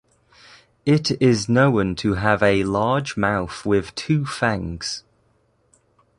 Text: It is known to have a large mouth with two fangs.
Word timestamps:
It 0.83 1.21
is 1.21 1.47
known 1.47 1.93
to 1.97 2.15
have 2.15 2.41
a 2.41 2.63
large 2.63 3.17
mouth 3.17 3.67
with 3.67 3.93
two 3.93 4.25
fangs. 4.25 5.03